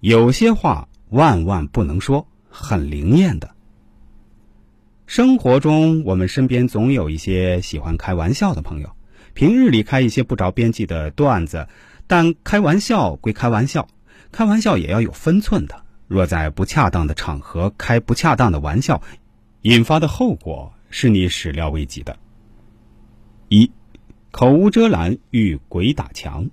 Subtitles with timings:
[0.00, 3.54] 有些话万万不能说，很灵验的。
[5.06, 8.90] 生活中，我们身边总有一些喜欢开玩笑的朋友，
[9.34, 11.68] 平日里开一些不着边际的段子，
[12.06, 13.88] 但开玩笑归开玩笑，
[14.32, 15.84] 开玩笑也要有分寸的。
[16.08, 19.00] 若在不恰当的场合开不恰当的玩笑，
[19.62, 22.18] 引发的后果是你始料未及的。
[23.48, 23.70] 一，
[24.30, 26.50] 口无遮拦遇鬼打墙。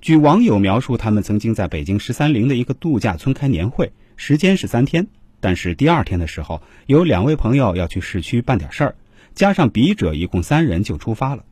[0.00, 5.08] 据网友描述，他们曾经在北京十三陵的一个度假村开年会，时间是三天。
[5.40, 8.94] 但是第二天的时候，有两位朋友要去市区办点事儿，
[9.34, 11.44] 加上笔者一共三人就出发了。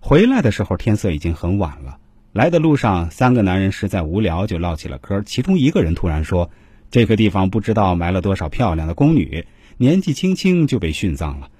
[0.00, 1.98] 回来的时候天色已经很晚了。
[2.32, 5.22] 来的路上，三个男人实在无聊，就唠起了嗑。
[5.22, 6.50] 其中一个人突然说
[6.90, 9.46] ：“这个地方不知道埋了多少漂亮的宫女，
[9.76, 11.50] 年纪轻轻就被殉葬了，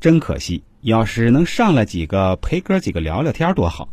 [0.00, 0.62] 真可惜。
[0.80, 3.88] 要是能上来几个陪哥几个聊聊天多好。”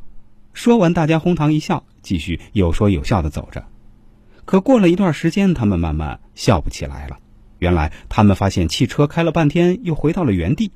[0.56, 3.66] 说完，大家哄堂一笑，继续有说有笑的走着。
[4.46, 7.20] 可过了一段时间，他们慢慢笑不起来了。
[7.60, 10.72] 原来他们发现汽车开了半天又回到了原地，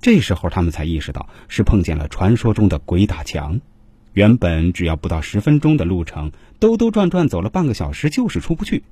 [0.00, 3.60] 这时候他们才意识到是碰见了传说中的鬼打墙。
[4.14, 8.84] 原本只要不到十分钟的路程，兜兜转转走了半个小时就是出不去。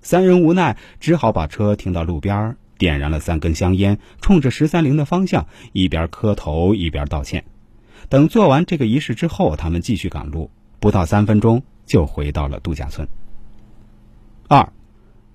[0.00, 7.44] 三人无奈，只好把车停到路边，点燃了三根香烟，冲着十三陵的方向一边磕头一边道歉。
[8.10, 13.08] 等做完这个仪式之后，他们继续赶路，不到三分钟就回到了度假村。
[14.46, 14.70] 二。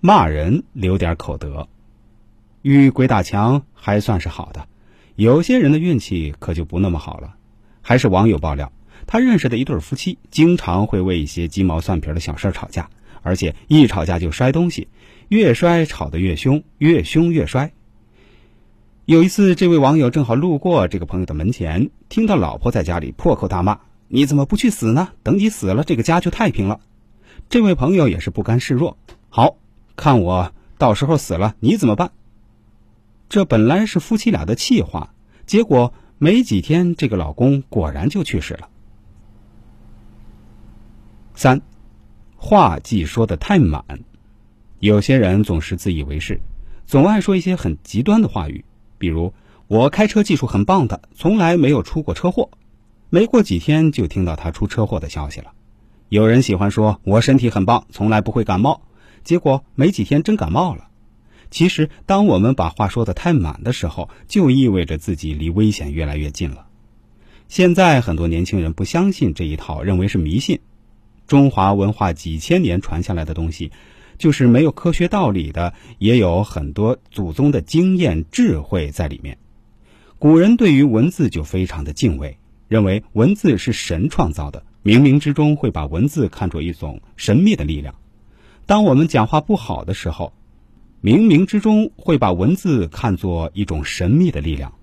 [0.01, 1.67] 骂人留点口德，
[2.61, 4.67] 遇鬼打墙还算是好的，
[5.15, 7.33] 有些人的运气可就不那么好了。
[7.81, 8.71] 还是网友爆料，
[9.07, 12.91] 他认识的一对夫妻经常会为一些鸡毛蒜皮的小事吵架，
[13.23, 14.89] 而且一吵架就摔东西，
[15.27, 17.73] 越摔吵得越凶，越凶越摔。
[19.05, 25.09] 有一次，这位网友正好路过这个朋友的门前，听到老婆在家里破口大骂：“你怎么不去死呢？
[25.21, 26.79] 等你死了，这个家就太平了。”
[27.47, 28.97] 这位朋友也是不甘示弱，
[29.29, 29.57] 好。
[29.95, 32.11] 看我到时候死了你怎么办？
[33.29, 35.13] 这本来是夫妻俩的气话，
[35.45, 38.69] 结果没几天，这个老公果然就去世了。
[41.35, 41.61] 三，
[42.35, 43.85] 话既说的太满，
[44.79, 46.41] 有些人总是自以为是，
[46.87, 48.65] 总爱说一些很极端的话语，
[48.97, 49.33] 比如
[49.67, 52.49] 我开车技术很棒的，从来没有出过车祸，
[53.09, 55.53] 没过几天就听到他出车祸的消息了。
[56.09, 58.81] 有人喜欢说我身体很棒，从来不会感冒。
[59.23, 60.87] 结果没几天真感冒了。
[61.49, 66.67] 其实，当我们把话说的太满的时候，就意味着自己离危险越来越近了。
[67.47, 70.59] 现在很多年轻人不相信这一套，认为是迷信。
[71.27, 73.71] 中华文化几千年传下来的东西，
[74.17, 79.37] 就是没有科学道理的，也有很多祖宗的经验智慧在里面。
[80.19, 82.37] 古人对于文字就非常的敬畏，
[82.67, 87.95] 认为文字是神创造的，冥冥之中会把文字看作一种神秘的力量。
[88.65, 90.33] 当我们讲话不好的时候，
[91.03, 94.73] 冥冥之中会把文字看作一种神秘的力量。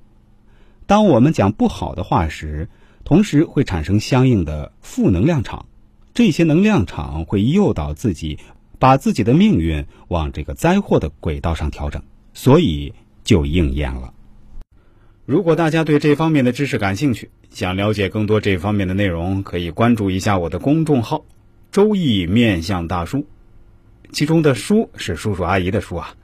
[0.87, 2.69] 当我们讲不好的话时，
[3.03, 5.67] 同时会产生相应的负能量场，
[6.15, 8.39] 这些能量场会诱导自己
[8.83, 12.03] 把自己的命运往这个灾祸的轨道上调整，
[12.35, 14.13] 所以就应验了。
[15.25, 21.25] 如果大家对这方面的知识感兴趣，想了解更多这方面的内容，可以关注一下我的公众号
[21.71, 23.25] “周易面相大叔”。
[24.11, 26.17] 其中的“叔”是叔叔阿姨的“叔”啊，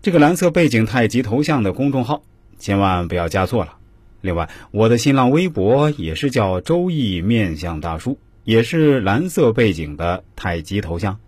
[0.00, 2.22] 这个蓝色背景太极头像的公众号，
[2.58, 3.76] 千万不要加错了。
[4.22, 11.18] 另外，我的新浪微博也是叫“周易面相大叔”，也是蓝色背景的太极头像。